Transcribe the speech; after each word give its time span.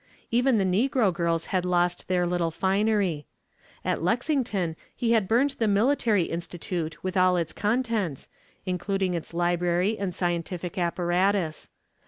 Even 0.31 0.57
the 0.57 0.65
negro 0.65 1.13
girls 1.13 1.45
had 1.53 1.63
lost 1.63 2.07
their 2.07 2.25
little 2.25 2.49
finery. 2.49 3.27
At 3.85 4.01
Lexington 4.01 4.75
he 4.95 5.11
had 5.11 5.27
burned 5.27 5.51
the 5.51 5.67
Military 5.67 6.23
Institute 6.23 7.03
with 7.03 7.15
all 7.15 7.37
its 7.37 7.53
contents, 7.53 8.27
including 8.65 9.13
its 9.13 9.31
library 9.31 9.99
and 9.99 10.11
scientific 10.15 10.75
apparatus. 10.79 11.69